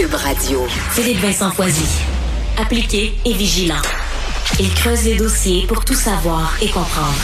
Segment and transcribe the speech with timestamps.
[0.00, 0.66] Cube Radio.
[0.92, 1.84] Philippe Vincent Foisy.
[2.56, 3.82] Appliqué et vigilant.
[4.58, 7.14] Il creuse les dossiers pour tout savoir et comprendre.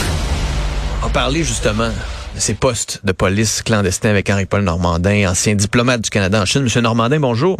[1.02, 6.10] On parlait justement de ces postes de police clandestins avec Henri-Paul Normandin, ancien diplomate du
[6.10, 6.64] Canada en Chine.
[6.64, 7.56] Monsieur Normandin, bonjour.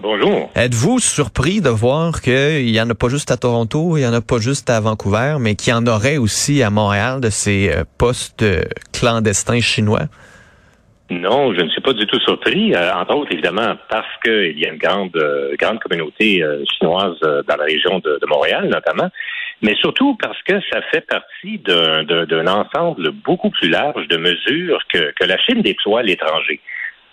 [0.00, 0.48] Bonjour.
[0.54, 4.14] Êtes-vous surpris de voir qu'il y en a pas juste à Toronto, il y en
[4.14, 7.68] a pas juste à Vancouver, mais qu'il y en aurait aussi à Montréal de ces
[7.68, 8.46] euh, postes
[8.90, 10.06] clandestins chinois?
[11.10, 12.72] Non, je ne suis pas du tout surpris.
[12.74, 16.42] Euh, entre autres, évidemment, parce qu'il y a une grande, euh, grande communauté
[16.78, 19.10] chinoise dans la région de, Montréal, notamment,
[19.60, 25.12] mais surtout parce que ça fait partie d'un ensemble beaucoup plus large de mesures que,
[25.18, 26.60] que la Chine déploie à l'étranger.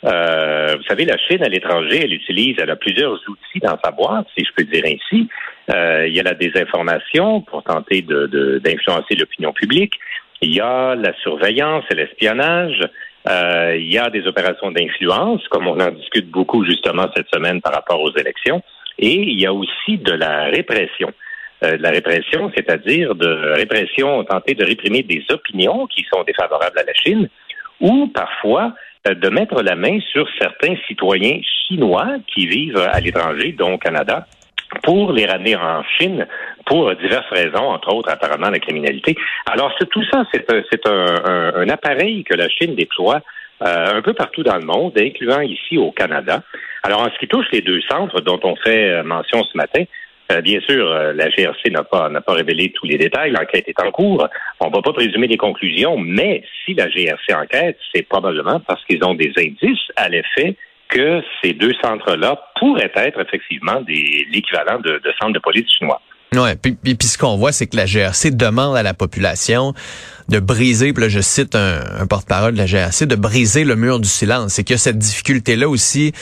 [0.06, 3.92] Euh, vous savez, la Chine à l'étranger, elle utilise, elle a plusieurs outils dans sa
[3.92, 5.28] boîte, si je peux dire ainsi.
[5.74, 9.94] Euh, il y a la désinformation pour tenter d'influencer de, l'opinion publique.
[10.42, 12.82] Il y a la surveillance et l'espionnage.
[13.30, 17.62] Euh, il y a des opérations d'influence, comme on en discute beaucoup justement cette semaine
[17.62, 18.62] par rapport aux élections.
[19.00, 21.12] Et il y a aussi de la répression.
[21.64, 26.78] Euh, de la répression, c'est-à-dire de répression, tenter de réprimer des opinions qui sont défavorables
[26.78, 27.28] à la Chine,
[27.82, 28.74] ou parfois
[29.08, 33.78] euh, de mettre la main sur certains citoyens chinois qui vivent à l'étranger, dont au
[33.78, 34.28] Canada,
[34.84, 36.28] pour les ramener en Chine
[36.66, 39.16] pour diverses raisons, entre autres apparemment la criminalité.
[39.46, 43.22] Alors tout ça, c'est un, appareil que la Chine déploie
[43.62, 46.44] euh, un peu partout dans le monde, incluant ici au Canada.
[46.84, 49.84] Alors en ce qui touche les deux centres dont on fait euh, mention ce matin,
[50.32, 53.32] euh, bien sûr, euh, la GRC n'a pas n'a pas révélé tous les détails.
[53.32, 54.28] L'enquête est en cours.
[54.60, 58.84] On ne va pas présumer des conclusions, mais si la GRC enquête, c'est probablement parce
[58.86, 60.58] qu'ils ont des indices à l'effet
[60.90, 66.02] que ces deux centres-là pourraient être effectivement des l'équivalent de, de centres de police chinois.
[66.34, 69.74] Ouais, puis, puis, ce qu'on voit, c'est que la GRC demande à la population
[70.28, 73.78] de briser, puis là, je cite un, un porte-parole de la GRC, de briser le
[73.78, 74.54] mur du silence.
[74.54, 76.14] C'est qu'il y a cette difficulté-là aussi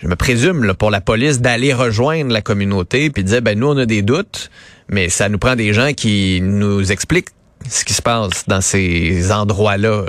[0.00, 3.58] je me présume, là, pour la police d'aller rejoindre la communauté puis de dire, ben
[3.58, 4.50] nous, on a des doutes,
[4.88, 7.30] mais ça nous prend des gens qui nous expliquent
[7.68, 10.04] ce qui se passe dans ces endroits-là.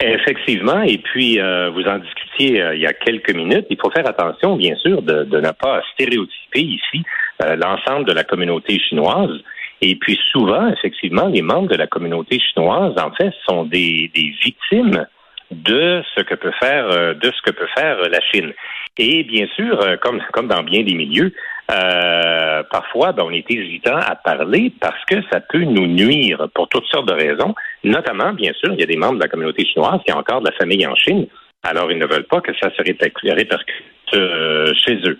[0.00, 2.00] Effectivement, et puis euh, vous en
[2.40, 3.66] euh, il y a quelques minutes.
[3.70, 7.02] Il faut faire attention, bien sûr, de, ne pas stéréotyper ici
[7.42, 9.40] euh, l'ensemble de la communauté chinoise.
[9.80, 15.06] Et puis souvent, effectivement, les membres de la communauté chinoise, en fait, sont des, victimes
[15.50, 18.54] de ce que peut faire de ce que peut faire la Chine.
[18.98, 21.32] Et bien sûr, euh, comme, dans bien des milieux,
[21.70, 26.68] euh, parfois, ben, on est hésitant à parler parce que ça peut nous nuire pour
[26.68, 27.54] toutes sortes de raisons.
[27.84, 30.42] Notamment, bien sûr, il y a des membres de la communauté chinoise qui ont encore
[30.42, 31.26] de la famille en Chine.
[31.62, 33.74] Alors, ils ne veulent pas que ça se répercute
[34.14, 35.18] euh, chez eux.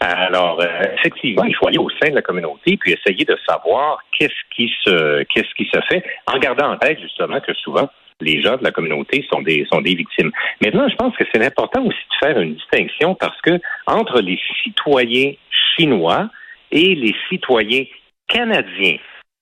[0.00, 0.62] Alors,
[0.98, 4.70] effectivement, il faut aller au sein de la communauté puis essayer de savoir qu'est-ce qui
[4.82, 7.88] se qu'est-ce qui se fait, en gardant en tête justement que souvent
[8.20, 10.30] les gens de la communauté sont des sont des victimes.
[10.60, 14.38] Maintenant, je pense que c'est important aussi de faire une distinction parce que entre les
[14.62, 15.32] citoyens
[15.76, 16.28] chinois
[16.70, 17.84] et les citoyens
[18.28, 18.98] canadiens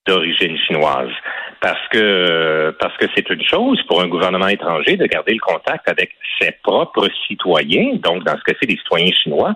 [0.07, 1.13] d'origine chinoise.
[1.62, 5.89] Parce que parce que c'est une chose pour un gouvernement étranger de garder le contact
[5.89, 9.55] avec ses propres citoyens, donc dans ce cas-ci des citoyens chinois,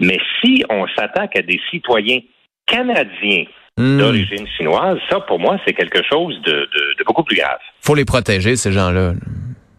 [0.00, 2.18] mais si on s'attaque à des citoyens
[2.66, 3.44] canadiens
[3.76, 3.98] Hmm.
[3.98, 6.68] d'origine chinoise, ça, pour moi, c'est quelque chose de,
[7.04, 7.58] beaucoup plus grave.
[7.80, 9.14] faut les protéger, ces gens-là.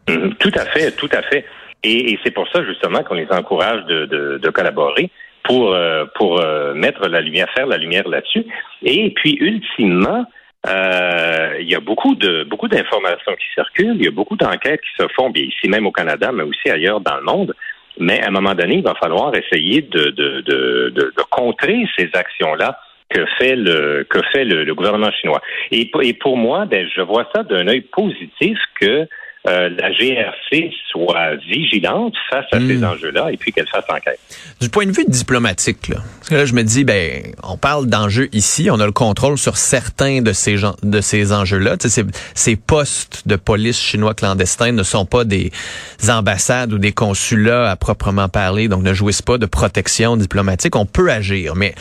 [0.10, 1.46] Hmm, tout à fait, tout à fait.
[1.84, 5.10] Et, c'est pour ça, justement, qu'on les encourage de, collaborer
[5.44, 8.46] pour, euh, pour euh, mettre la lumière, faire la lumière là-dessus.
[8.84, 10.26] Et puis, ultimement,
[10.68, 14.82] euh, il y a beaucoup de beaucoup d'informations qui circulent, il y a beaucoup d'enquêtes
[14.82, 17.56] qui se font, bien ici même au Canada, mais aussi ailleurs dans le monde.
[17.98, 22.10] Mais à un moment donné, il va falloir essayer de, de, de, de contrer ces
[22.14, 25.42] actions-là que fait le que fait le, gouvernement chinois.
[25.72, 29.08] Et, et pour moi, ben, je vois ça d'un œil positif que
[29.48, 32.84] euh, la GRC soit vigilante face à ces hmm.
[32.84, 34.20] enjeux-là et puis qu'elle fasse enquête.
[34.60, 37.88] Du point de vue diplomatique, là, parce que là, je me dis, ben, on parle
[37.88, 41.76] d'enjeux ici, on a le contrôle sur certains de ces gens, de ces enjeux-là.
[41.80, 45.52] Ces, ces postes de police chinois clandestins ne sont pas des
[46.10, 50.76] ambassades ou des consulats à proprement parler, donc ne jouissent pas de protection diplomatique.
[50.76, 51.76] On peut agir, mais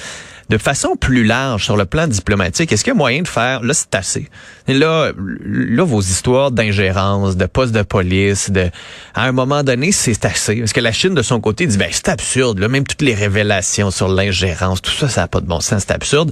[0.49, 3.63] de façon plus large sur le plan diplomatique, est-ce qu'il y a moyen de faire,
[3.63, 4.29] là c'est assez,
[4.69, 8.71] là, là vos histoires d'ingérence, de poste de police, de,
[9.15, 11.89] à un moment donné c'est assez, parce que la Chine de son côté dit ben
[11.91, 15.47] c'est absurde, là, même toutes les révélations sur l'ingérence, tout ça ça n'a pas de
[15.47, 16.31] bon sens, c'est absurde.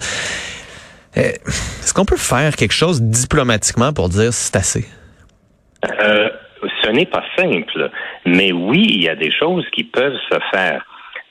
[1.17, 4.87] Euh, est-ce qu'on peut faire quelque chose diplomatiquement pour dire c'est assez?
[6.01, 6.29] Euh,
[6.83, 7.91] ce n'est pas simple,
[8.25, 10.85] mais oui, il y a des choses qui peuvent se faire.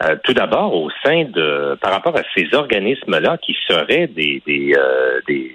[0.03, 4.73] Euh, tout d'abord, au sein de, par rapport à ces organismes-là qui seraient des, des,
[4.75, 5.53] euh, des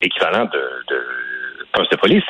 [0.00, 1.00] équivalents de, de
[1.72, 2.24] postes de police,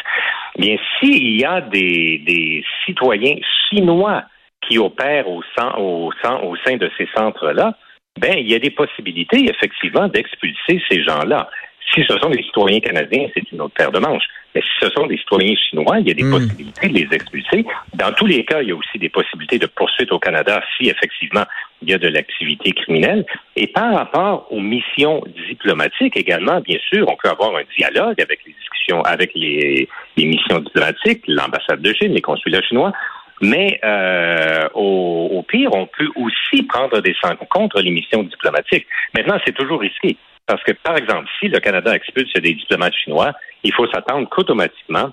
[0.58, 3.36] bien, s'il y a des, des citoyens
[3.68, 4.22] chinois
[4.66, 7.74] qui opèrent au, sein, au, au sein de ces centres-là,
[8.18, 11.48] ben il y a des possibilités effectivement d'expulser ces gens-là.
[11.94, 14.26] Si ce sont des citoyens canadiens, c'est une autre paire de manches.
[14.54, 16.30] Mais si ce sont des citoyens chinois, il y a des hmm.
[16.30, 17.64] possibilités de les expulser.
[17.94, 20.88] Dans tous les cas, il y a aussi des possibilités de poursuite au Canada si
[20.88, 21.44] effectivement
[21.82, 23.24] il y a de l'activité criminelle.
[23.56, 28.40] Et par rapport aux missions diplomatiques également, bien sûr, on peut avoir un dialogue avec
[28.46, 32.92] les discussions, avec les, missions diplomatiques, l'ambassade de Chine, les consulats chinois.
[33.42, 38.86] Mais euh, au, au, pire, on peut aussi prendre des sanctions contre les missions diplomatiques.
[39.14, 40.16] Maintenant, c'est toujours risqué.
[40.50, 43.32] Parce que, par exemple, si le Canada expulse des diplomates chinois,
[43.62, 45.12] il faut s'attendre qu'automatiquement,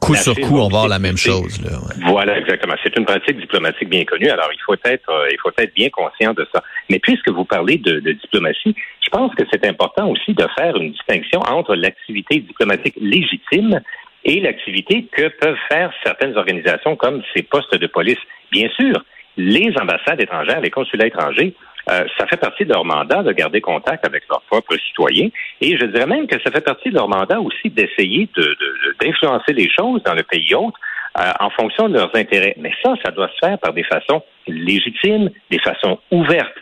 [0.00, 1.60] Coup sur coup, on va la même chose.
[1.62, 2.74] Là, Voilà, exactement.
[2.82, 4.28] C'est une pratique diplomatique bien connue.
[4.28, 6.62] Alors, il faut être, euh, il faut être bien conscient de ça.
[6.90, 8.74] Mais puisque vous parlez de, de diplomatie,
[9.04, 13.80] je pense que c'est important aussi de faire une distinction entre l'activité diplomatique légitime
[14.24, 18.18] et l'activité que peuvent faire certaines organisations comme ces postes de police.
[18.52, 19.04] Bien sûr,
[19.36, 21.54] les ambassades étrangères, les consulats étrangers
[21.88, 25.28] euh, ça fait partie de leur mandat de garder contact avec leurs propres citoyens.
[25.60, 28.28] Et je dirais même que ça fait partie de leur mandat aussi d'essayer
[29.00, 30.78] d'influencer de, les choses dans le pays autre
[31.20, 32.54] euh, en fonction de leurs intérêts.
[32.58, 36.56] Mais ça, ça doit se faire par des façons légitimes, des façons ouvertes.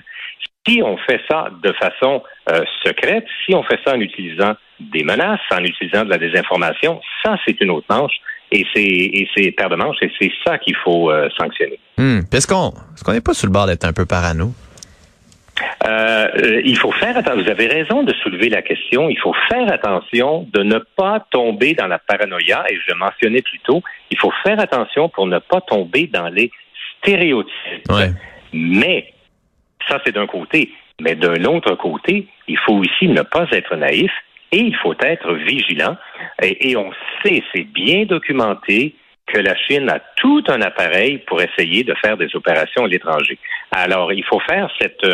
[0.67, 5.05] Si on fait ça de façon euh, secrète, si on fait ça en utilisant des
[5.05, 8.15] menaces, en utilisant de la désinformation, ça, c'est une autre manche.
[8.53, 11.81] Et c'est, paire de manches, et c'est ça qu'il faut sanctionner.
[11.99, 12.21] Hmm.
[12.31, 14.53] Est-ce qu'on est-ce qu'on n'est pas sur le bord d'être un peu parano?
[15.87, 17.43] Euh, il faut faire attention.
[17.43, 19.09] Vous avez raison de soulever la question.
[19.09, 22.65] Il faut faire attention de ne pas tomber dans la paranoïa.
[22.71, 26.29] Et je le mentionnais plus tôt, il faut faire attention pour ne pas tomber dans
[26.29, 26.51] les
[26.99, 27.93] stéréotypes.
[28.53, 29.13] Mais
[29.89, 30.71] ça, c'est d'un côté.
[31.01, 34.13] Mais d'un autre côté, il faut aussi ne pas être naïf
[34.53, 35.97] et il faut être vigilant.
[36.41, 36.93] Et, et on
[37.23, 38.95] sait, c'est bien documenté
[39.27, 43.39] que la Chine a tout un appareil pour essayer de faire des opérations à l'étranger.
[43.73, 45.05] Alors, il faut faire cette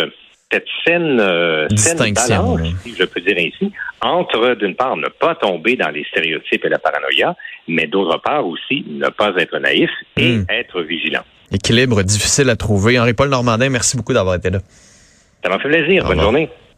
[0.53, 5.77] cette saine, euh, balance, si je peux dire ainsi, entre, d'une part, ne pas tomber
[5.77, 7.37] dans les stéréotypes et la paranoïa,
[7.69, 10.47] mais d'autre part aussi, ne pas être naïf et hmm.
[10.49, 11.23] être vigilant.
[11.53, 12.99] Équilibre difficile à trouver.
[12.99, 14.59] Henri-Paul Normandin, merci beaucoup d'avoir été là.
[15.43, 16.05] Ça m'a fait plaisir.
[16.05, 16.49] Bonne journée.